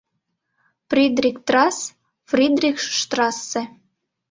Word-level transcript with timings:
Придрик-трас— 0.89 1.77
Фридрих-штрассе. 2.29 3.61